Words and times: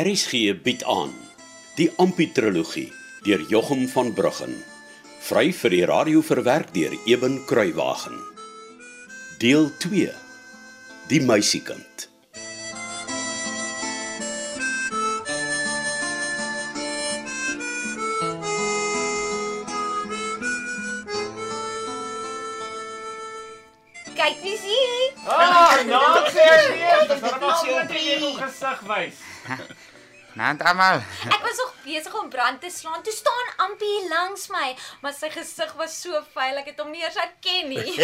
RSG 0.00 0.54
bied 0.64 0.80
aan 0.88 1.10
die 1.76 1.90
Amputrologie 2.00 2.88
deur 3.26 3.42
Jochum 3.52 3.82
van 3.92 4.14
Bruggen. 4.16 4.54
Vry 5.26 5.50
vir 5.52 5.74
die 5.74 5.82
radio 5.84 6.22
verwerk 6.24 6.70
deur 6.72 6.94
Eben 7.04 7.34
Kruiwagen. 7.44 8.16
Deel 9.42 9.68
2. 9.82 10.08
Die 11.10 11.20
meisiekind. 11.20 12.06
Kyk 24.16 24.40
wie 24.46 24.56
sien. 24.64 25.20
Ah, 25.28 25.76
nou 25.84 26.24
sê 26.32 26.48
ek 26.54 26.72
weer, 26.72 27.04
dis 27.12 27.26
normaal 27.26 27.60
so 27.60 27.84
jy 27.98 28.16
jou 28.16 28.32
gesig 28.40 28.88
wys. 28.88 29.20
Nant 30.40 30.62
almal. 30.64 31.02
Ek 31.28 31.42
was 31.44 31.58
nog 31.60 31.72
besig 31.84 32.14
om 32.16 32.28
brand 32.32 32.60
te 32.60 32.70
slaan. 32.72 33.02
Toe 33.04 33.12
staan 33.12 33.48
Ampie 33.66 34.08
langs 34.08 34.46
my, 34.48 34.70
maar 35.02 35.12
sy 35.12 35.28
gesig 35.34 35.74
was 35.76 35.98
so 36.00 36.16
vuil 36.32 36.62
ek 36.62 36.70
het 36.72 36.80
hom 36.80 36.88
nie 36.94 37.02
eers 37.04 37.18
herken 37.20 37.68
nie. 37.68 37.98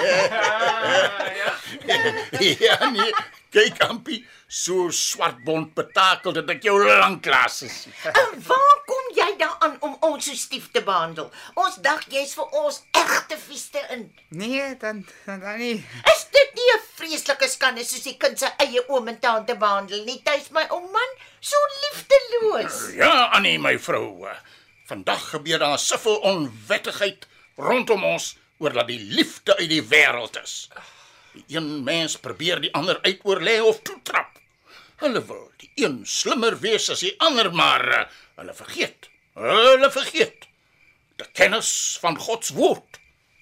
Ah, 0.00 1.28
ja. 1.42 1.50
ja 2.68 2.78
nee, 2.94 3.12
kyk 3.54 3.82
Ampie, 3.86 4.20
so 4.50 4.88
swartbond 4.90 5.74
betakel 5.78 6.34
dat 6.34 6.50
ek 6.54 6.64
jou 6.66 6.74
lanklaas 6.82 7.62
is. 7.66 7.76
En 8.10 8.32
waar 8.48 8.78
kom 8.88 9.10
jy 9.16 9.28
daaraan 9.40 9.76
om 9.86 9.94
ons 10.08 10.26
so 10.26 10.38
stief 10.38 10.70
te 10.74 10.82
behandel? 10.84 11.30
Ons 11.54 11.78
dag 11.84 12.02
jy's 12.10 12.34
vir 12.38 12.56
ons 12.60 12.80
egte 12.98 13.38
vieste 13.46 13.82
in. 13.94 14.08
Nee, 14.34 14.72
dan 14.82 15.04
dan, 15.26 15.40
dan 15.44 15.58
nie. 15.62 15.76
Is 16.14 16.26
dit 16.34 16.58
nie 16.58 16.70
'n 16.74 16.82
vreeslike 16.96 17.48
skande 17.48 17.84
soos 17.84 18.02
die 18.02 18.16
kind 18.18 18.38
sy 18.38 18.50
eie 18.58 18.82
oom 18.88 19.08
en 19.08 19.18
tante 19.20 19.54
behandel 19.54 20.04
nie? 20.04 20.20
Tuis 20.22 20.50
my 20.50 20.66
ou 20.70 20.80
man, 20.80 21.10
so 21.40 21.56
liefdeloos. 21.84 22.94
Ja, 22.98 23.30
Annie 23.38 23.58
my 23.58 23.78
vrou. 23.78 24.28
Vandag 24.86 25.30
gebeur 25.30 25.58
daar 25.58 25.78
soveel 25.78 26.16
onwettigheid 26.16 27.26
rondom 27.56 28.04
ons 28.04 28.34
oor 28.58 28.72
dat 28.72 28.88
die 28.88 29.00
liefde 29.00 29.56
uit 29.56 29.70
die 29.70 29.82
wêreld 29.82 30.36
is. 30.42 30.68
Die 31.34 31.56
een 31.56 31.68
mens 31.84 32.16
probeer 32.22 32.60
die 32.62 32.72
ander 32.78 33.00
uitoorlê 33.02 33.58
of 33.60 33.82
toetrap. 33.82 34.38
Hulle 35.02 35.20
wil 35.26 35.46
die 35.58 35.70
een 35.82 36.02
slimmer 36.06 36.56
wees 36.62 36.86
as 36.92 37.02
die 37.02 37.14
ander, 37.18 37.50
maar 37.52 37.84
eh, 37.98 38.04
hulle 38.38 38.54
vergeet. 38.54 39.08
Hulle 39.34 39.90
vergeet. 39.90 40.46
Die 41.18 41.26
kennis 41.32 41.70
van 42.02 42.18
God 42.18 42.46
se 42.46 42.54
woord 42.54 43.00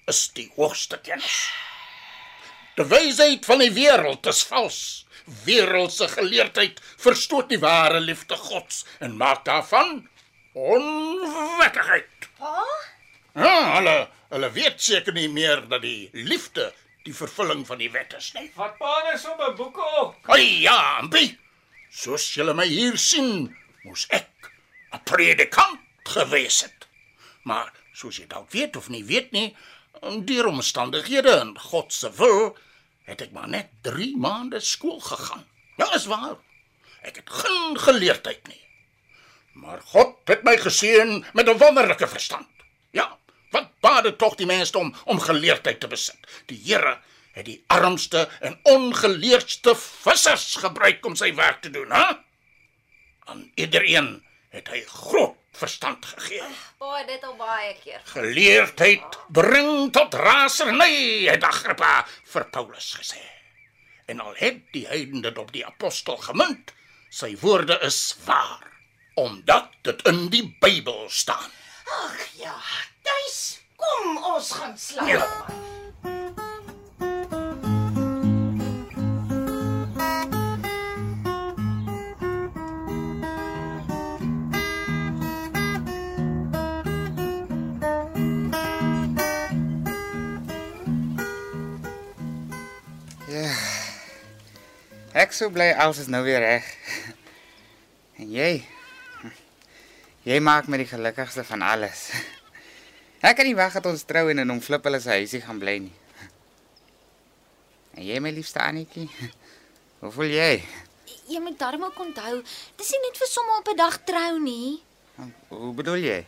is 0.09 0.25
die 0.37 0.49
hoogste 0.55 0.97
kennis. 1.05 1.37
Die 2.77 2.85
wysheid 2.89 3.45
van 3.45 3.61
die 3.61 3.71
wêreld 3.73 4.25
is 4.29 4.41
vals. 4.49 4.79
Wêreldse 5.45 6.09
geleerdheid 6.11 6.81
verstoot 6.99 7.47
die 7.53 7.61
ware 7.61 8.01
liefde 8.03 8.35
Gods 8.35 8.83
en 8.99 9.15
maak 9.17 9.45
daarvan 9.45 10.01
onwettigheid. 10.53 12.27
Pa? 12.39 12.65
Ja, 13.33 13.55
hulle 13.77 13.95
hulle 14.33 14.49
weet 14.53 14.81
seker 14.81 15.13
nie 15.13 15.29
meer 15.29 15.61
dat 15.69 15.83
die 15.85 16.09
liefde 16.13 16.71
die 17.03 17.15
vervulling 17.15 17.65
van 17.67 17.81
die 17.81 17.91
wet 17.91 18.13
is 18.17 18.31
nie. 18.37 18.49
Wat 18.55 18.77
pa 18.79 18.93
nou 19.03 19.17
so 19.17 19.35
'n 19.35 19.55
boeke 19.55 19.85
op? 20.01 20.15
Ai 20.29 20.61
ja, 20.61 20.97
Ampi. 20.99 21.37
Soos 21.89 22.33
julle 22.33 22.53
my 22.53 22.65
hier 22.67 22.97
sien, 22.97 23.55
moes 23.83 24.07
ek 24.09 24.51
'n 24.93 25.03
predikant 25.03 25.79
gewees 26.03 26.61
het. 26.61 26.87
Maar 27.43 27.71
soos 27.93 28.17
jy 28.17 28.27
dalk 28.27 28.51
weet 28.51 28.75
of 28.75 28.89
nie 28.89 29.03
weet 29.03 29.31
nie, 29.31 29.55
deur 30.01 30.47
omstandighede 30.47 31.31
en 31.39 31.59
God 31.59 31.93
se 31.93 32.11
wil, 32.11 32.57
het 33.03 33.21
ek 33.21 33.31
maar 33.31 33.49
net 33.49 33.69
3 33.81 34.17
maande 34.17 34.59
skool 34.59 34.99
gegaan. 34.99 35.45
Ja, 35.77 35.93
is 35.93 36.05
waar. 36.05 36.37
Ek 37.01 37.15
het 37.15 37.29
geen 37.29 37.79
geleerdheid 37.79 38.47
nie. 38.47 38.61
Maar 39.53 39.81
God 39.81 40.15
het 40.25 40.43
my 40.43 40.57
geseën 40.57 41.25
met 41.33 41.49
'n 41.49 41.57
wonderlike 41.57 42.07
verstand. 42.07 42.47
Ja, 42.91 43.17
wat 43.53 43.71
baat 43.85 44.03
dit 44.09 44.17
tog 44.17 44.35
die 44.39 44.49
mens 44.49 44.73
om 44.75 44.91
om 45.05 45.21
geleerdheid 45.21 45.79
te 45.79 45.89
besit? 45.91 46.19
Die 46.51 46.59
Here 46.65 46.97
het 47.33 47.45
die 47.45 47.61
armste 47.73 48.27
en 48.45 48.59
ongeleerdste 48.69 49.75
vissers 49.77 50.55
gebruik 50.61 51.05
om 51.05 51.15
sy 51.17 51.31
werk 51.37 51.63
te 51.63 51.71
doen, 51.73 51.91
hè? 51.91 52.11
Aan 53.29 53.47
iedereen 53.55 54.19
het 54.53 54.69
hy 54.69 54.83
groot 54.85 55.39
verstand 55.57 56.05
gegee. 56.05 56.45
Pa, 56.81 57.03
dit 57.07 57.23
al 57.25 57.35
baie 57.37 57.73
keer. 57.81 58.01
Geleerdheid 58.13 59.17
bring 59.33 59.89
tot 59.93 60.13
raserny, 60.17 61.25
het 61.29 61.45
Agrippa 61.45 62.03
vir 62.33 62.47
Paulus 62.53 62.93
gesê. 62.99 63.21
En 64.09 64.19
al 64.19 64.33
het 64.37 64.63
die 64.75 64.85
heidene 64.89 65.23
dit 65.29 65.37
op 65.39 65.53
die 65.53 65.65
apostel 65.65 66.17
gemunt, 66.21 66.73
sy 67.13 67.33
woorde 67.41 67.77
is 67.85 67.99
waar, 68.25 68.65
omdat 69.15 69.71
dit 69.85 70.01
in 70.09 70.25
die 70.33 70.45
Bybel 70.61 71.05
staan. 71.09 71.53
Ag 72.03 72.25
ja, 72.41 72.57
tuis. 73.03 73.41
Kom 73.75 74.17
ons 74.33 74.51
gaan 74.51 74.77
slaap. 74.77 75.07
Ja. 75.07 75.27
Ja. 93.33 93.49
Ek 95.13 95.31
sou 95.33 95.47
bly 95.53 95.71
alles 95.73 96.03
is 96.03 96.09
nou 96.11 96.23
weer 96.25 96.41
reg. 96.43 96.67
En 98.21 98.29
jy? 98.29 98.51
Jy 100.23 100.37
maak 100.39 100.69
my 100.69 100.77
die 100.79 100.87
gelukkigste 100.87 101.43
van 101.47 101.65
alles. 101.65 102.11
Ek 103.23 103.37
kan 103.39 103.47
nie 103.47 103.55
wag 103.55 103.71
dat 103.77 103.85
ons 103.87 104.01
trou 104.03 104.25
en 104.27 104.41
in 104.43 104.49
hom 104.51 104.59
flip 104.59 104.83
hulle 104.83 104.99
se 104.99 105.13
huisie 105.15 105.39
gaan 105.39 105.59
bly 105.61 105.77
nie. 105.85 105.93
En 107.95 108.03
jy 108.03 108.17
my 108.19 108.33
liefste 108.35 108.59
Annetjie? 108.59 109.05
Hoe 110.03 110.11
voel 110.11 110.33
jy? 110.35 110.49
Jy 111.31 111.39
moet 111.39 111.55
darm 111.55 111.85
ook 111.87 112.01
onthou, 112.03 112.41
dis 112.79 112.89
nie 112.91 112.99
net 113.05 113.19
vir 113.21 113.29
sommer 113.31 113.61
op 113.61 113.69
'n 113.71 113.79
dag 113.79 113.95
trou 114.03 114.39
nie. 114.43 114.83
Hoe 115.53 115.71
bedoel 115.77 116.03
jy? 116.03 116.19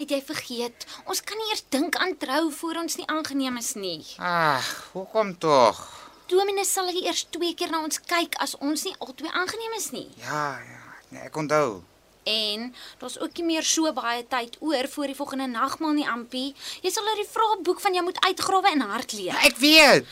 Het 0.00 0.16
jy 0.16 0.20
vergeet? 0.32 0.86
Ons 1.06 1.22
kan 1.22 1.38
nie 1.38 1.46
eers 1.52 1.62
dink 1.70 1.94
aan 1.96 2.16
trou 2.18 2.50
voor 2.50 2.82
ons 2.82 2.96
nie 2.98 3.06
aangeneem 3.06 3.56
is 3.62 3.74
nie. 3.78 4.02
Ag, 4.18 4.90
hoekom 4.96 5.38
tog? 5.38 5.78
Dominee 6.26 6.64
sal 6.64 6.90
eers 6.90 7.26
twee 7.30 7.54
keer 7.54 7.70
na 7.70 7.84
ons 7.86 8.00
kyk 8.00 8.34
as 8.42 8.56
ons 8.58 8.82
nie 8.88 8.96
albei 8.98 9.30
aangeneem 9.30 9.78
is 9.78 9.90
nie. 9.94 10.08
Ja, 10.16 10.58
ja, 10.58 10.82
nee, 11.10 11.22
ek 11.22 11.36
onthou. 11.36 11.84
En 12.24 12.74
daar's 12.98 13.18
ook 13.18 13.36
nie 13.36 13.44
meer 13.44 13.62
so 13.66 13.92
baie 13.92 14.26
tyd 14.28 14.56
oor 14.60 14.88
voor 14.88 15.06
die 15.10 15.14
volgende 15.18 15.46
nagmaal 15.46 15.92
nie, 15.92 16.06
Ampie. 16.08 16.54
Jy 16.82 16.90
sal 16.90 17.06
uit 17.08 17.16
die 17.24 17.30
vraeboek 17.32 17.80
van 17.80 17.92
jou 17.92 18.04
moet 18.04 18.20
uitgrawe 18.24 18.70
en 18.70 18.80
hard 18.80 19.12
leer. 19.12 19.34
Ek 19.42 19.56
weet. 19.56 20.06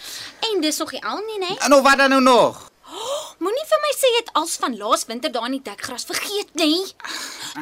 En 0.50 0.60
dis 0.60 0.78
nog 0.78 0.93
nie 0.93 1.04
al 1.04 1.22
nie, 1.26 1.38
né? 1.38 1.54
En 1.59 1.71
nou 1.71 1.82
wat 1.82 1.98
dan 1.98 2.10
nou 2.10 2.21
nog? 2.22 2.66
Moenie 3.38 3.66
vir 3.71 3.78
my 3.84 3.91
sê 3.94 4.09
jy 4.10 4.19
het 4.25 4.32
als 4.34 4.56
van 4.60 4.75
laas 4.76 5.04
winter 5.06 5.31
daar 5.32 5.47
in 5.47 5.54
die 5.60 5.62
dekgras 5.62 6.04
vergeet 6.04 6.50
nie. 6.59 6.82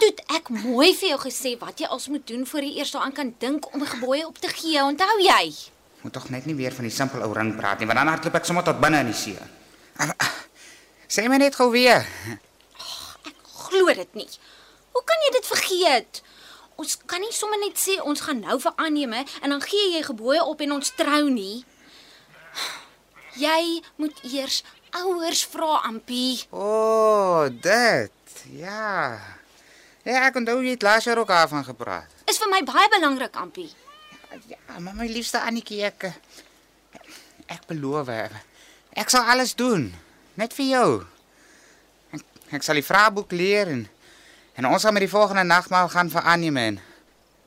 Toe 0.01 0.09
ek 0.39 0.49
mooi 0.49 0.95
vir 0.97 1.11
jou 1.13 1.19
gesê 1.27 1.53
wat 1.61 1.79
jy 1.81 1.87
als 1.87 2.09
moet 2.09 2.25
doen 2.27 2.47
voor 2.49 2.65
jy 2.65 2.79
eers 2.81 2.91
daaraan 2.97 3.13
kan 3.13 3.35
dink 3.39 3.69
om 3.75 3.83
'n 3.83 3.87
gebooie 3.87 4.27
op 4.27 4.39
te 4.39 4.49
gee. 4.49 4.81
Onthou 4.83 5.21
jy? 5.21 5.53
Moet 6.01 6.13
tog 6.13 6.29
net 6.31 6.47
nie 6.47 6.55
weer 6.55 6.73
van 6.73 6.85
die 6.85 6.95
simpel 6.95 7.23
ou 7.23 7.33
ring 7.33 7.57
praat 7.57 7.79
nie, 7.79 7.87
want 7.87 7.99
dan 7.99 8.09
hardloop 8.09 8.35
ek 8.35 8.45
sommer 8.45 8.65
tot 8.65 8.81
binne 8.81 9.01
in 9.01 9.07
die 9.07 9.15
see. 9.15 9.37
Ah, 9.99 10.11
ah, 10.17 10.27
Sê 11.09 11.29
my 11.29 11.37
net 11.37 11.55
gou 11.55 11.71
weer. 11.71 12.07
Glo 13.69 13.95
dit 13.95 14.15
nie. 14.19 14.29
Hoe 14.97 15.05
kan 15.05 15.25
jy 15.27 15.33
dit 15.37 15.47
vergeet? 15.47 16.23
Ons 16.79 16.95
kan 17.11 17.21
nie 17.23 17.35
sommer 17.35 17.59
net 17.61 17.79
sê 17.81 17.99
ons 18.01 18.21
gaan 18.23 18.41
nou 18.45 18.59
vir 18.63 18.77
aanneme 18.79 19.25
en 19.43 19.55
dan 19.55 19.65
gee 19.65 19.93
jy 19.97 20.03
gebooie 20.07 20.45
op 20.45 20.61
en 20.65 20.77
ons 20.79 20.93
trou 20.99 21.25
nie. 21.31 21.65
Jy 23.39 23.83
moet 24.03 24.23
eers 24.27 24.63
ouers 24.99 25.43
vra, 25.53 25.83
Ampie. 25.87 26.39
O, 26.51 26.63
oh, 26.63 27.43
dit. 27.51 28.15
Ja. 28.57 29.19
Ja, 30.07 30.23
ek 30.25 30.39
onthou 30.41 30.61
jy 30.63 30.77
het 30.77 30.87
laas 30.87 31.05
jaar 31.05 31.21
ook 31.21 31.29
daarvan 31.29 31.67
gepraat. 31.67 32.15
Is 32.31 32.41
vir 32.41 32.51
my 32.51 32.63
baie 32.67 32.89
belangrik, 32.95 33.37
Ampie. 33.37 33.69
Ja, 34.49 34.59
maar 34.79 34.95
my 34.97 35.07
liefste 35.11 35.41
Annetjie, 35.41 35.83
ek 35.89 36.11
ek 37.49 37.67
beloof. 37.69 38.09
Ek 38.99 39.13
sal 39.13 39.29
alles 39.29 39.55
doen, 39.59 39.91
net 40.41 40.55
vir 40.57 40.69
jou. 40.73 40.91
Ek, 42.51 42.63
sal 42.65 42.79
die 42.81 42.87
vraeboek 42.87 43.33
leer 43.33 43.71
en 43.73 43.87
en 44.59 44.67
ons 44.67 44.83
gaan 44.83 44.93
met 44.97 45.05
die 45.05 45.11
volgende 45.11 45.45
nagmaal 45.47 45.89
gaan 45.93 46.09
vir 46.11 46.25
Anneman. 46.27 46.81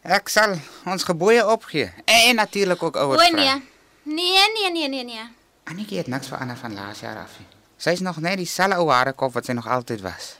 Ek 0.01 0.29
sal 0.31 0.53
ons 0.87 1.03
gebooie 1.03 1.43
opgee 1.43 1.89
en, 2.05 2.19
en 2.29 2.35
natuurlik 2.39 2.83
ook 2.83 2.95
ouers 2.95 3.19
O 3.19 3.35
nee. 3.35 3.57
Nee, 4.03 4.45
nee, 4.55 4.71
nee, 4.71 4.87
nee, 4.89 5.03
nee. 5.03 5.25
Annetjie 5.67 5.97
het 5.99 6.07
niks 6.07 6.31
verander 6.31 6.57
van 6.57 6.73
laas 6.73 7.03
jaar 7.03 7.19
af 7.21 7.35
nie. 7.39 7.47
Sy's 7.81 7.99
nog 7.99 8.21
net 8.23 8.39
dieselfde 8.39 8.79
ou 8.79 8.87
harekop 8.89 9.33
wat 9.33 9.45
sy 9.45 9.53
nog 9.57 9.67
altyd 9.67 10.01
was. 10.05 10.35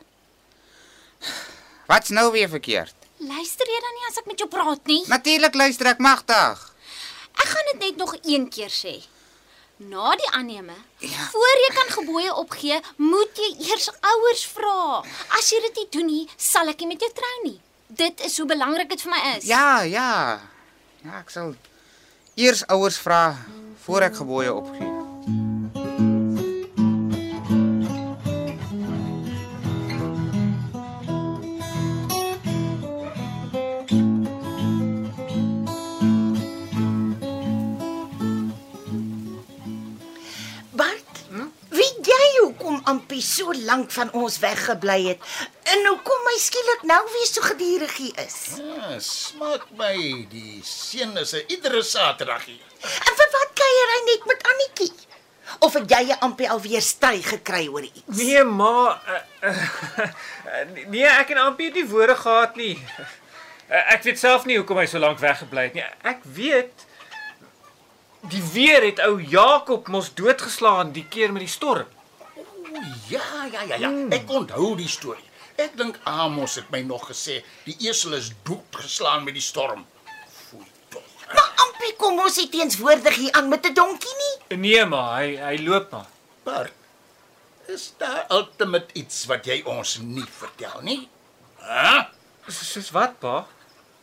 Wat's 1.91 2.09
nou 2.15 2.31
weer 2.31 2.49
verkeerd? 2.49 2.95
Luister 3.17 3.67
jy 3.69 3.79
dan 3.83 3.97
nie 3.97 4.07
as 4.09 4.19
ek 4.21 4.29
met 4.31 4.39
jou 4.41 4.49
praat 4.49 4.87
nie? 4.89 5.01
Natuurlik 5.11 5.57
luister 5.59 5.91
ek 5.91 6.01
magtig. 6.01 6.61
Ek 7.35 7.49
gaan 7.51 7.69
dit 7.73 7.83
net 7.85 7.99
nog 8.01 8.15
een 8.23 8.47
keer 8.49 8.71
sê. 8.73 8.95
Na 9.89 10.11
die 10.15 10.29
aanneme, 10.31 10.73
Ja. 10.99 11.25
voor 11.31 11.57
jy 11.67 11.73
kan 11.73 11.89
gebooie 11.97 12.33
opgee, 12.35 12.79
moet 12.95 13.29
jy 13.37 13.55
eers 13.69 13.89
ouers 14.01 14.45
vra. 14.53 15.03
As 15.37 15.49
jy 15.49 15.61
dit 15.61 15.75
nie 15.75 15.87
doen 15.89 16.05
nie, 16.05 16.29
sal 16.37 16.67
ek 16.69 16.79
nie 16.79 16.87
met 16.87 16.99
jou 17.01 17.09
trou 17.17 17.37
nie. 17.43 17.59
Dit 17.87 18.21
is 18.25 18.37
hoe 18.37 18.45
belangrik 18.47 18.89
dit 18.89 19.01
vir 19.01 19.11
my 19.11 19.37
is. 19.37 19.45
Ja, 19.45 19.81
ja. 19.81 20.39
Ja, 21.03 21.17
ek 21.19 21.29
sal 21.29 21.55
eers 22.35 22.63
ouers 22.67 22.97
vra 22.97 23.37
voor 23.85 24.01
ek 24.01 24.15
gebooie 24.15 24.53
opgee. 24.53 25.00
Hoekom 42.81 42.99
Ampie 42.99 43.21
so 43.21 43.53
lank 43.65 43.91
van 43.91 44.11
ons 44.13 44.39
weggebly 44.39 45.07
het? 45.07 45.19
En 45.63 45.85
hoekom 45.85 46.23
my 46.25 46.37
skielik 46.39 46.83
nou 46.83 47.01
weer 47.13 47.27
so 47.27 47.41
geduldig 47.41 47.95
hier 47.97 48.17
is? 48.25 48.57
Ja, 48.57 48.99
smaak 48.99 49.67
my, 49.77 50.27
die 50.29 50.61
seun 50.63 51.17
is 51.17 51.33
'n 51.33 51.45
iedere 51.47 51.83
Saterdag 51.83 52.45
hier. 52.45 52.65
En 52.81 53.13
vir 53.15 53.29
wat 53.31 53.51
kuier 53.53 53.89
hy 53.93 54.01
net 54.05 54.25
met 54.25 54.43
Annetjie? 54.43 54.93
Of 55.59 55.73
het 55.73 55.89
jy 55.89 56.15
Ampie 56.19 56.49
alweer 56.49 56.81
stry 56.81 57.21
gekry 57.21 57.67
oor 57.67 57.83
iets? 57.83 58.17
Nee, 58.17 58.43
ma. 58.43 58.99
Uh, 59.41 59.49
uh, 59.49 60.87
nee, 60.93 61.05
ek 61.05 61.29
en 61.29 61.37
Ampie 61.37 61.67
het 61.67 61.75
nie 61.75 61.87
woorde 61.87 62.15
gehad 62.15 62.55
nie. 62.55 62.77
Uh, 63.69 63.93
ek 63.93 64.03
weet 64.03 64.19
self 64.19 64.45
nie 64.45 64.57
hoekom 64.57 64.77
hy 64.77 64.85
so 64.85 64.99
lank 64.99 65.19
weggebly 65.19 65.69
het 65.69 65.73
nie. 65.73 65.85
Ek 66.03 66.23
weet 66.23 66.87
die 68.29 68.43
weer 68.53 68.83
het 68.83 68.99
ou 68.99 69.21
Jakob 69.21 69.87
mos 69.87 70.13
doodgeslaan 70.13 70.91
die 70.91 71.05
keer 71.09 71.31
met 71.31 71.41
die 71.41 71.49
storm. 71.49 71.87
Ja, 73.09 73.45
ja, 73.51 73.61
ja, 73.69 73.75
ja. 73.75 73.89
Ek 74.09 74.29
onthou 74.29 74.75
die 74.79 74.87
storie. 74.89 75.25
Ek 75.61 75.75
dink 75.77 75.99
Amos 76.09 76.55
het 76.55 76.69
my 76.73 76.81
nog 76.87 77.07
gesê 77.11 77.41
die 77.65 77.75
esel 77.89 78.13
is 78.17 78.31
doodgeslaan 78.47 79.23
met 79.27 79.33
die 79.37 79.43
storm. 79.43 79.85
Foei 80.49 80.65
tog. 80.89 81.03
Maar 81.33 81.51
Ampie 81.65 81.93
kom 81.99 82.19
ons 82.19 82.37
nie 82.41 82.49
teenswoordig 82.49 83.15
hier 83.15 83.31
aan 83.37 83.49
met 83.49 83.65
'n 83.65 83.73
donkie 83.73 84.15
nie. 84.23 84.57
Nee, 84.57 84.85
maar 84.85 85.21
hy 85.21 85.35
hy 85.37 85.57
loop 85.67 85.91
maar. 85.91 86.07
Bart, 86.43 86.71
is 87.67 87.93
daar 87.97 88.25
ultimate 88.29 88.87
iets 88.93 89.25
wat 89.25 89.45
jy 89.45 89.61
ons 89.65 89.97
nie 90.01 90.25
vertel 90.39 90.81
nie? 90.81 91.09
Hæ? 91.59 92.07
So- 92.47 92.65
Soos 92.65 92.89
wat, 92.91 93.19
pa? 93.19 93.45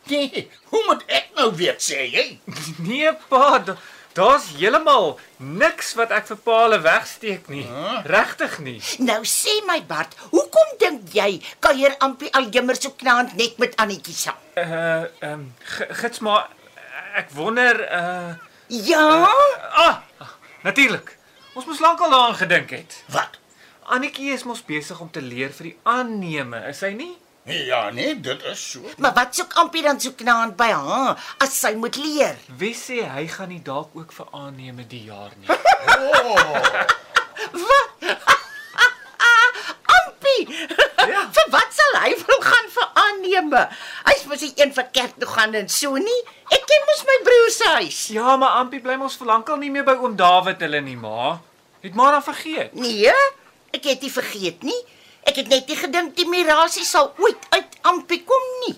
Nee, 0.09 0.49
hoe 0.71 0.85
moet 0.87 1.03
ek 1.07 1.27
nou 1.35 1.51
weet 1.57 1.81
sê 1.83 2.07
jy? 2.13 2.41
Nee, 2.79 3.13
pa, 3.29 3.59
da- 3.59 3.77
daar's 4.19 4.49
heeltemal 4.59 5.13
niks 5.39 5.93
wat 5.99 6.13
ek 6.17 6.27
vir 6.33 6.41
pa 6.47 6.57
hulle 6.65 6.81
wegsteek 6.85 7.49
nie. 7.53 7.65
Huh? 7.69 8.01
Regtig 8.11 8.59
nie. 8.67 8.79
Nou 9.07 9.21
sê 9.29 9.55
my 9.69 9.79
Bart, 9.89 10.17
hoekom 10.33 10.75
dink 10.83 11.13
jy 11.15 11.39
kuier 11.65 11.95
Ampie 12.05 12.31
al 12.37 12.51
jemmer 12.55 12.79
so 12.79 12.91
knaand 12.99 13.37
net 13.39 13.59
met 13.63 13.77
Annetjie 13.79 14.17
saam? 14.17 14.39
Uh 14.59 15.07
ehm 15.23 15.33
um, 15.33 15.45
gits 16.03 16.23
maar 16.27 16.49
ek 17.19 17.31
wonder 17.39 17.81
uh 17.87 18.35
Ja? 18.69 19.05
ah 19.87 20.03
natuurlik. 20.63 21.15
Ons 21.57 21.65
moes 21.67 21.81
lankal 21.81 22.11
daaraan 22.13 22.37
gedink 22.37 22.71
het. 22.71 22.99
Wat? 23.15 23.39
Annetjie 23.89 24.35
is 24.35 24.45
mos 24.45 24.61
besig 24.67 25.01
om 25.01 25.09
te 25.11 25.23
leer 25.25 25.55
vir 25.57 25.71
die 25.71 25.79
aanneme, 25.89 26.61
is 26.69 26.83
hy 26.85 26.93
nie? 26.99 27.15
Ja, 27.49 27.91
nee, 27.91 28.21
dit 28.21 28.43
is 28.45 28.71
so. 28.71 28.81
Maar 28.99 29.15
wat 29.17 29.35
soek 29.35 29.53
Ampie 29.53 29.83
dan 29.83 30.01
so 30.01 30.13
knaand 30.13 30.57
by 30.57 30.69
haar 30.69 31.35
as 31.41 31.61
sy 31.61 31.73
moet 31.81 31.97
leer? 31.97 32.37
Wie 32.61 32.75
sê 32.77 33.01
hy 33.09 33.25
gaan 33.33 33.49
nie 33.49 33.63
dalk 33.65 33.97
ook 33.97 34.13
vir 34.13 34.27
aanneme 34.37 34.85
die 34.87 35.05
jaar 35.09 35.33
nie? 35.41 35.49
Ampie. 39.99 40.45
Ja. 41.09 41.25
vir 41.37 41.49
wat 41.55 41.73
sal 41.73 41.97
hy 42.03 42.13
wil 42.21 42.43
gaan 42.45 42.69
vir 42.75 42.89
aanneme? 43.05 43.63
Hy's 44.09 44.27
mos 44.29 44.45
nie 44.45 44.53
een 44.61 44.75
vir 44.77 44.89
kerk 44.93 45.17
toe 45.21 45.31
gaan 45.31 45.57
en 45.59 45.69
so 45.73 45.97
nie. 45.97 46.21
Ek 46.53 46.65
ken 46.69 46.87
mos 46.91 47.03
my 47.09 47.19
broer 47.27 47.51
se 47.55 47.73
huis. 47.79 48.01
Ja, 48.15 48.37
maar 48.41 48.61
Ampie 48.61 48.83
bly 48.85 48.99
mos 49.01 49.17
vir 49.21 49.31
lankal 49.33 49.61
nie 49.63 49.73
meer 49.73 49.87
by 49.89 49.97
oom 50.03 50.17
Dawid 50.19 50.61
hulle 50.65 50.81
nie, 50.85 50.99
ma. 51.01 51.39
Het 51.85 51.95
maar 51.97 52.19
dan 52.19 52.25
vergeet. 52.27 52.75
Nee, 52.75 53.13
ek 53.73 53.85
het 53.89 54.05
nie 54.05 54.13
vergeet 54.13 54.65
nie. 54.67 54.79
Ek 55.29 55.43
het 55.43 55.51
net 55.53 55.69
nie 55.69 55.77
gedink 55.77 56.15
die 56.17 56.29
mirasie 56.29 56.87
sal 56.89 57.11
ooit 57.21 57.43
uit 57.53 57.75
Ampie 57.91 58.23
kom 58.25 58.47
nie. 58.65 58.77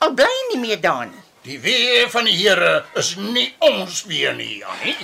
Al 0.00 0.14
bly 0.16 0.30
nie 0.52 0.60
meer 0.62 0.80
daar 0.80 1.04
nie. 1.10 1.20
Die 1.44 1.58
weer 1.60 2.08
van 2.10 2.24
die 2.24 2.36
Here 2.38 2.84
is 2.96 3.12
nie 3.18 3.50
ons 3.58 4.04
weer 4.08 4.32
nie, 4.38 4.62
Jannie. 4.62 4.96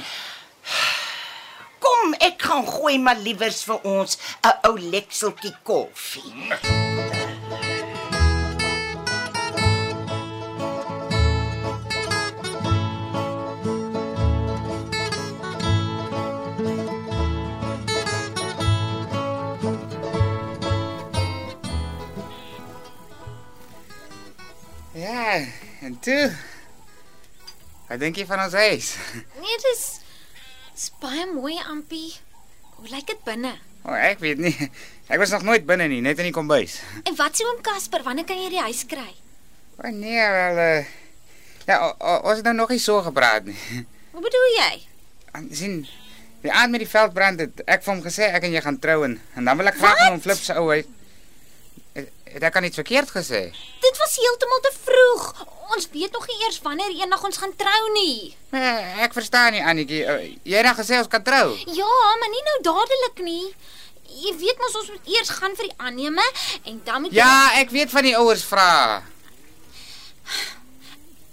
Kom, 1.82 2.14
ek 2.25 2.40
gaan 2.43 2.64
gooi 2.67 2.96
maar 3.02 3.20
liewers 3.20 3.64
vir 3.69 3.85
ons 3.85 4.19
'n 4.43 4.55
ou 4.70 4.79
lekseltjie 4.79 5.55
koffie. 5.62 6.78
En 25.19 25.99
toe. 26.00 26.31
Wat 27.88 27.99
dink 27.99 28.19
jy 28.20 28.26
van 28.29 28.44
ons 28.44 28.55
huis? 28.55 28.93
Nee, 29.41 29.56
dis 29.65 29.82
dis 30.75 30.91
baie 31.03 31.25
mooi, 31.32 31.56
Ampie. 31.67 32.12
Hoe 32.76 32.87
lyk 32.93 33.09
dit 33.11 33.23
binne? 33.26 33.56
O, 33.82 33.91
oh, 33.91 33.97
ek 33.99 34.20
weet 34.23 34.38
nie. 34.43 34.55
Ek 35.11 35.19
was 35.19 35.32
nog 35.32 35.47
nooit 35.49 35.65
binne 35.67 35.87
nie, 35.88 36.03
net 36.05 36.20
in 36.20 36.29
die 36.29 36.37
kombuis. 36.37 36.79
En 37.09 37.17
wat 37.19 37.38
sê 37.38 37.47
oom 37.49 37.62
Casper, 37.65 38.05
wanneer 38.06 38.29
kan 38.29 38.38
jy 38.38 38.50
die 38.53 38.62
huis 38.62 38.85
kry? 38.91 39.09
O 39.79 39.87
oh, 39.87 39.94
nee, 39.94 40.20
wel 40.35 40.61
uh, 40.62 40.91
Ja, 41.69 41.79
o, 41.87 41.88
o, 41.97 42.12
ons 42.31 42.41
het 42.41 42.47
nou 42.49 42.55
nog 42.61 42.75
nie 42.75 42.82
so 42.82 43.00
gepraat 43.06 43.49
nie. 43.49 43.56
Wat 44.14 44.23
bedoel 44.25 44.47
jy? 44.55 44.71
En 45.38 45.49
sien, 45.55 45.81
die 46.44 46.53
aand 46.53 46.75
met 46.75 46.85
die 46.85 46.91
veldbrand 46.91 47.43
het 47.43 47.64
ek 47.67 47.82
vir 47.85 47.94
hom 47.94 48.05
gesê 48.05 48.31
ek 48.35 48.47
en 48.47 48.55
jy 48.55 48.62
gaan 48.64 48.79
trou 48.82 49.00
en, 49.09 49.19
en 49.35 49.50
dan 49.50 49.59
wil 49.61 49.71
ek 49.73 49.81
graag 49.81 49.99
met 50.05 50.14
hom 50.14 50.23
flip 50.25 50.41
se 50.43 50.56
ou 50.59 50.69
huis. 50.71 50.88
Het, 52.33 52.43
ek 52.43 52.53
kan 52.53 52.65
iets 52.67 52.79
verkeerd 52.81 53.11
gesê? 53.11 53.41
Dit 53.81 53.99
was 54.01 54.17
heeltemal 54.21 54.61
te 54.67 54.73
vroeg. 54.83 55.25
Ons 55.77 55.89
weet 55.93 56.13
nog 56.13 56.27
nie 56.29 56.37
eers 56.45 56.61
wanneer 56.65 56.93
eendag 56.97 57.25
ons 57.25 57.37
gaan 57.41 57.53
trou 57.57 57.83
nie. 57.95 58.35
Nee, 58.55 58.76
ek 59.05 59.12
verstaan 59.17 59.52
nie 59.52 59.62
Annetjie. 59.64 60.02
Uh, 60.05 60.17
jy 60.49 60.57
het 60.57 60.64
dan 60.69 60.76
gesê 60.79 60.99
ons 61.00 61.11
kan 61.12 61.23
trou. 61.25 61.52
Ja, 61.76 61.91
maar 62.21 62.33
nie 62.33 62.45
nou 62.50 62.57
dadelik 62.71 63.23
nie. 63.26 63.55
Jy 64.09 64.33
weet 64.41 64.59
mos 64.64 64.76
ons 64.81 64.91
moet 64.95 65.11
eers 65.12 65.29
gaan 65.37 65.57
vir 65.59 65.69
die 65.69 65.76
aanneme 65.85 66.25
en 66.64 66.81
dan 66.87 67.02
moet 67.05 67.12
Ja, 67.12 67.50
ek 67.61 67.71
weet 67.75 67.91
van 67.93 68.07
die 68.09 68.17
ouers 68.17 68.45
vra. 68.49 69.02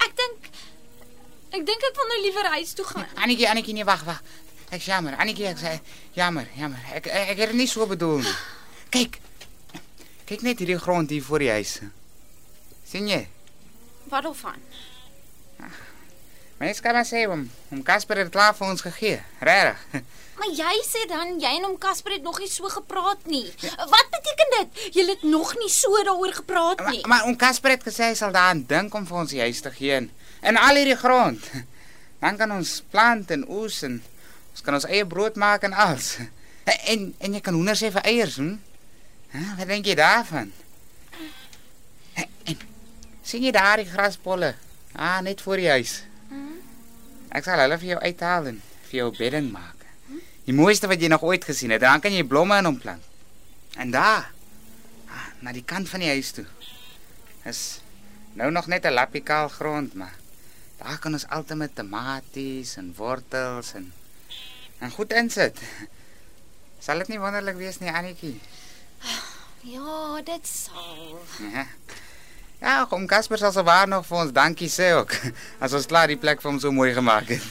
ek 0.03 0.12
dink 0.19 0.50
ek 1.55 1.63
dink 1.67 1.86
ek 1.89 1.96
wil 2.00 2.10
nou 2.12 2.17
liewer 2.25 2.50
huis 2.58 2.74
toe 2.75 2.86
gaan. 2.86 3.08
Annetjie, 3.15 3.48
Annetjie, 3.50 3.74
nee, 3.77 3.88
wag, 3.88 4.03
wag. 4.08 4.19
Ek 4.75 4.81
jammer. 4.84 5.15
Annetjie, 5.22 5.48
ek 5.53 5.62
sê 5.62 5.77
jammer, 6.17 6.48
jammer. 6.60 6.81
Ek 6.91 7.08
ek, 7.08 7.29
ek 7.31 7.38
het 7.46 7.53
dit 7.53 7.60
nie 7.63 7.67
so 7.72 7.88
bedoel 7.88 8.19
nie. 8.25 8.36
Kyk. 8.96 9.22
Kyk 10.25 10.41
net 10.41 10.60
hierdie 10.62 10.79
grond 10.82 11.10
hier 11.13 11.24
voor 11.24 11.39
die 11.44 11.51
huis. 11.53 11.79
sien 12.86 13.08
jy? 13.10 13.27
Wat 14.10 14.24
daarvan? 14.24 14.62
Mens 16.58 16.79
kan 16.79 16.94
maar 16.96 17.05
sê 17.05 17.25
om 17.27 17.41
om 17.74 17.82
Casper 17.84 18.17
het 18.22 18.29
klaar 18.32 18.53
vir 18.55 18.67
ons 18.70 18.82
gegee. 18.82 19.22
Regtig. 19.39 19.82
Maar 20.36 20.50
jy 20.51 20.72
sê 20.84 21.01
dan 21.08 21.38
jy 21.39 21.48
en 21.62 21.63
oom 21.70 21.77
Casper 21.79 22.12
het 22.17 22.24
nog 22.24 22.39
nie 22.44 22.50
so 22.51 22.67
gepraat 22.67 23.22
nie. 23.32 23.46
Wat 23.62 24.10
beteken 24.12 24.50
dit? 24.58 24.82
Julle 24.98 25.13
het 25.15 25.22
nog 25.24 25.53
nie 25.55 25.70
so 25.72 25.96
daaroor 26.03 26.34
gepraat 26.36 26.82
Maar, 26.84 26.91
nie. 26.91 27.03
maar 27.08 27.24
om 27.29 27.38
Casper 27.39 27.72
het 27.72 27.86
gesê 27.88 28.10
hy 28.10 28.17
sal 28.20 28.34
daaraan 28.36 28.65
dink 28.67 28.94
om 29.00 29.05
vir 29.08 29.17
ons 29.22 29.32
die 29.32 29.39
huis 29.39 29.62
te 29.63 29.72
gee 29.72 29.94
en, 29.96 30.10
en 30.44 30.60
al 30.60 30.75
hierdie 30.75 30.98
grond. 31.00 31.39
Dan 32.24 32.36
kan 32.38 32.51
ons 32.51 32.74
plant 32.91 33.32
en 33.32 33.46
oes 33.48 33.79
en 33.88 33.96
ons 34.51 34.62
kan 34.67 34.75
ons 34.75 34.88
eie 34.91 35.05
brood 35.08 35.39
maak 35.39 35.63
en 35.63 35.74
alles. 35.86 36.17
En 36.91 37.13
en 37.22 37.34
jy 37.38 37.39
kan 37.46 37.53
hoenders 37.55 37.84
hê 37.86 37.94
vir 37.96 38.03
eiers, 38.12 38.36
hm? 38.41 38.55
Ha, 39.36 39.56
wat 39.60 39.68
dink 39.68 39.88
jy 39.89 39.96
daarvan? 40.00 40.51
En, 42.15 42.27
en 42.48 42.60
sien 43.25 43.44
jy 43.44 43.51
daar 43.51 43.82
die 43.82 43.89
graspolle? 43.89 44.54
Ah, 44.96 45.20
net 45.25 45.42
voor 45.44 45.60
die 45.60 45.72
huis. 45.74 45.98
Ek 47.36 47.44
sal 47.44 47.60
hulle 47.60 47.75
vir 47.82 47.96
jou 47.96 48.00
uithaal 48.00 48.54
en 48.54 48.62
vir 48.88 49.00
jou 49.01 49.10
bedding 49.18 49.50
maak. 49.51 49.84
Die 50.46 50.56
mooiste 50.56 50.88
wat 50.88 51.01
jy 51.01 51.10
nog 51.12 51.25
ooit 51.25 51.44
gesien 51.44 51.74
het. 51.74 51.84
Dan 51.84 52.00
kan 52.04 52.13
jy 52.15 52.24
blomme 52.24 52.62
in 52.62 52.70
hom 52.70 52.77
plant. 52.80 53.04
En 53.82 53.92
daar, 53.92 54.30
ah, 55.12 55.27
na 55.44 55.51
die 55.51 55.65
kant 55.68 55.89
van 55.92 56.06
die 56.06 56.13
huis 56.13 56.32
toe. 56.38 56.46
Is 57.50 57.82
nou 58.39 58.51
nog 58.56 58.70
net 58.72 58.86
'n 58.86 58.96
lappie 58.96 59.24
kaal 59.24 59.50
grond, 59.50 59.94
maar 60.00 60.15
daar 60.80 61.00
kan 61.00 61.13
ons 61.13 61.27
altyd 61.27 61.58
met 61.58 61.75
tomaties 61.75 62.77
en 62.77 62.94
wortels 62.96 63.74
en 63.74 63.92
en 64.80 64.92
goed 64.92 65.12
insit. 65.13 65.60
Sal 66.80 66.98
dit 66.98 67.08
nie 67.08 67.20
wonderlik 67.20 67.56
wees 67.56 67.80
nie, 67.80 67.89
Annetjie? 67.92 68.39
Ja, 69.65 70.21
dit 70.21 70.47
sal. 70.47 71.19
Ja. 71.41 71.65
Ja, 72.61 72.85
kom 72.85 73.07
Casper 73.07 73.37
sal 73.41 73.51
sewaar 73.51 73.87
nog 73.89 74.05
vir 74.05 74.17
ons 74.17 74.33
dankie 74.33 74.69
sê 74.69 74.91
ook. 74.93 75.15
As 75.63 75.73
ons 75.73 75.87
klaar 75.89 76.11
die 76.11 76.19
plek 76.21 76.41
vir 76.41 76.51
hom 76.51 76.59
so 76.61 76.71
mooi 76.71 76.91
gemaak 76.93 77.33
het. 77.33 77.41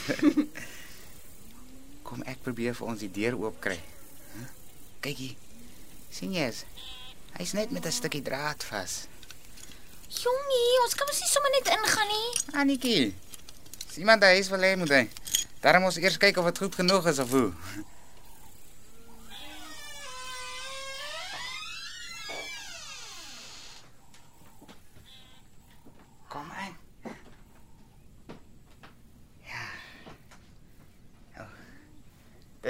kom 2.06 2.22
ek 2.30 2.38
probeer 2.46 2.76
vir 2.78 2.86
ons 2.92 3.02
die 3.02 3.10
deur 3.10 3.34
oop 3.42 3.58
kry. 3.62 3.80
Huh? 4.36 4.46
Kykie. 5.02 5.34
sien 6.14 6.30
jy? 6.36 6.46
Hy's 7.34 7.52
net 7.58 7.74
met 7.74 7.86
'n 7.86 7.92
stukkie 7.92 8.22
draad 8.22 8.62
vas. 8.70 9.08
Jongie, 10.14 10.82
ons 10.84 10.94
kan 10.94 11.06
mos 11.10 11.20
nie 11.20 11.30
sommer 11.32 11.50
net 11.50 11.70
ingaan 11.74 12.10
nie. 12.14 12.28
Anetjie. 12.62 13.14
As 13.88 13.96
iemand 13.98 14.20
daar 14.20 14.36
is 14.38 14.48
hê 14.48 14.76
moet 14.76 14.90
hy. 14.90 15.08
Daarom 15.60 15.82
moet 15.82 15.94
ons 15.94 16.02
eers 16.02 16.18
kyk 16.18 16.36
of 16.36 16.44
dit 16.44 16.58
goed 16.58 16.74
genoeg 16.74 17.06
is 17.10 17.18
of 17.18 17.30
hoe. 17.30 17.50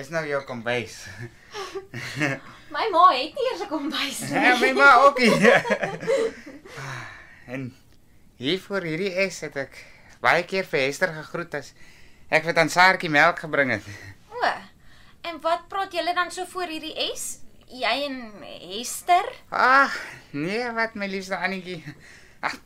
Dis 0.04 0.12
nou 0.12 0.20
jou 0.28 0.38
kombuis. 0.44 0.94
My 2.74 2.82
ma 2.92 3.04
het 3.14 3.32
nie 3.32 3.44
eers 3.48 3.62
'n 3.64 3.68
kombuis 3.70 4.18
nie. 4.20 4.32
Ja, 4.36 4.56
my 4.60 4.72
ma 4.76 4.88
ook 5.00 5.18
nie. 5.18 5.32
en 7.54 7.62
hier 8.36 8.60
voor 8.60 8.84
hierdie 8.84 9.14
es 9.16 9.40
het 9.40 9.56
ek 9.56 9.78
baie 10.20 10.42
keer 10.44 10.66
vir 10.68 10.80
Hester 10.84 11.08
gegroet 11.08 11.54
as 11.56 11.72
ek 12.28 12.44
vir 12.44 12.58
aan 12.60 12.68
Saartjie 12.68 13.08
melk 13.08 13.40
gebring 13.40 13.70
het. 13.72 13.86
O. 14.36 14.50
En 15.24 15.40
wat 15.40 15.68
praat 15.72 15.96
julle 15.96 16.12
dan 16.14 16.30
so 16.30 16.44
voor 16.44 16.68
hierdie 16.68 16.92
S? 17.16 17.40
Jy 17.72 17.94
en 18.04 18.18
Hester? 18.44 19.24
Ag, 19.48 19.96
nee, 20.32 20.68
wat 20.72 20.94
my 21.00 21.08
liefste 21.08 21.36
Annetjie. 21.36 21.80
Ag, 22.44 22.58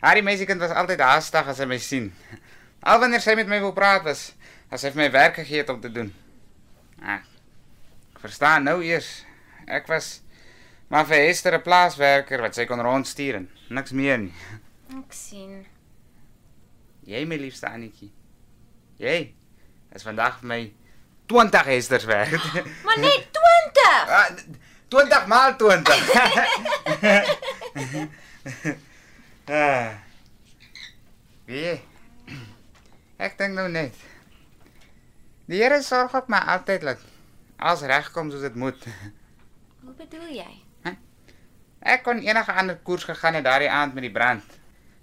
Harry 0.00 0.26
meisiekind 0.26 0.58
was 0.58 0.74
altyd 0.74 0.98
haastig 1.06 1.46
as 1.46 1.62
hy 1.62 1.70
my 1.70 1.78
sien. 1.78 2.10
Al 2.82 2.98
wanneer 2.98 3.22
sy 3.22 3.38
met 3.38 3.46
my 3.46 3.60
wil 3.62 3.76
praat 3.78 4.02
was, 4.02 4.32
as 4.74 4.82
hy 4.82 4.90
vir 4.90 5.04
my 5.04 5.10
werk 5.10 5.38
gegee 5.38 5.62
het 5.62 5.70
om 5.70 5.78
te 5.80 5.92
doen. 5.92 6.10
Ag. 7.00 7.24
Ek 8.14 8.20
verstaan 8.20 8.66
nou 8.68 8.82
eers. 8.84 9.24
Ek 9.66 9.88
was 9.88 10.20
maar 10.90 11.06
vir 11.06 11.16
Hester 11.26 11.54
'n 11.54 11.62
plaaswerker 11.62 12.40
wat 12.42 12.54
sy 12.54 12.64
kon 12.66 12.80
rondstuur 12.82 13.34
en 13.34 13.50
niks 13.68 13.92
meer 13.92 14.18
nie. 14.18 14.34
Ek 14.98 15.12
sien. 15.12 15.66
Jy 17.06 17.24
my 17.24 17.36
liefste 17.36 17.68
Annetjie. 17.68 18.12
Jy 18.98 19.34
is 19.94 20.02
vandag 20.02 20.42
my 20.42 20.72
20 21.26 21.64
Hesters 21.64 22.04
werd. 22.04 22.30
Maar 22.84 22.98
net 22.98 23.28
20. 23.32 24.08
Ah, 24.08 24.30
20 24.88 25.26
maal 25.26 25.56
20. 25.56 26.10
ah. 29.60 29.92
Wie? 31.46 31.80
Ek 33.16 33.38
dink 33.38 33.54
nou 33.54 33.68
net. 33.68 33.94
Die 35.50 35.58
Here 35.58 35.80
sorg 35.82 36.12
op 36.14 36.28
my 36.30 36.38
altyd 36.52 36.84
dat 36.86 37.00
alles 37.58 37.80
regkom 37.90 38.28
soos 38.30 38.44
dit 38.46 38.54
moet. 38.54 38.84
Hoe 39.82 39.94
bedoel 39.98 40.28
jy? 40.36 40.50
Ek 41.80 42.04
kon 42.04 42.20
enige 42.20 42.52
ander 42.52 42.76
koers 42.84 43.06
gegaan 43.08 43.38
het 43.38 43.44
daardie 43.48 43.70
aand 43.72 43.94
met 43.96 44.04
die 44.04 44.12
brand. 44.12 44.44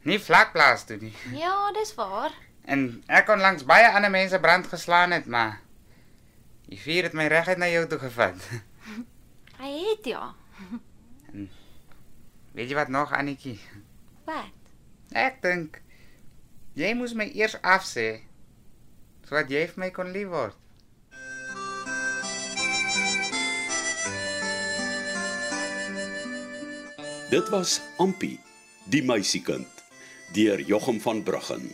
Nie 0.07 0.19
vlak 0.21 0.53
plaas 0.53 0.85
toe 0.87 0.99
nie. 1.01 1.13
Ja, 1.41 1.71
dis 1.75 1.91
waar. 1.97 2.31
En 2.63 3.01
ek 3.11 3.25
kon 3.27 3.41
langs 3.43 3.65
baie 3.67 3.89
ander 3.89 4.13
mense 4.13 4.39
brand 4.39 4.67
geslaan 4.71 5.11
het, 5.11 5.25
maar 5.25 5.57
die 6.69 6.79
vuur 6.79 7.09
het 7.09 7.17
my 7.17 7.25
reguit 7.31 7.59
na 7.59 7.67
jou 7.71 7.83
toe 7.89 7.99
gevat. 8.05 8.47
Hy 9.61 9.73
het 9.89 10.07
ja. 10.07 10.29
Weet 12.53 12.69
jy 12.69 12.77
wat 12.77 12.93
nog, 12.93 13.11
Annetjie? 13.11 13.57
Wat? 14.29 14.53
Ek 15.11 15.41
dink 15.43 15.81
jy 16.77 16.93
moes 16.95 17.17
my 17.17 17.27
eers 17.33 17.57
afsê 17.65 18.26
sodat 19.27 19.51
jy 19.51 19.65
vir 19.67 19.83
my 19.83 19.91
kon 19.91 20.13
lief 20.15 20.31
word. 20.31 20.55
Dit 27.27 27.49
was 27.51 27.81
Ampi, 27.99 28.37
die 28.87 29.03
meisiekind, 29.03 29.83
deur 30.31 30.63
Jochum 30.63 31.01
van 31.03 31.25
Bruggen. 31.27 31.73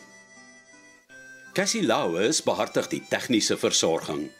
Cassie 1.53 1.83
Lauers 1.85 2.41
behartig 2.41 2.89
die 2.89 3.03
tegniese 3.11 3.59
versorging. 3.61 4.31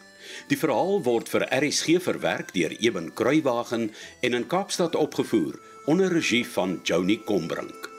Die 0.50 0.58
verhaal 0.58 1.03
word 1.05 1.29
vir 1.29 1.46
RSG 1.53 2.00
verwerk 2.01 2.50
deur 2.58 2.74
Eben 2.82 3.13
Kruiwagen 3.13 3.91
en 4.25 4.41
in 4.41 4.50
Kaapstad 4.50 4.98
opgevoer 4.98 5.62
onder 5.86 6.10
regie 6.10 6.46
van 6.48 6.79
Joni 6.82 7.22
Combrink. 7.29 7.92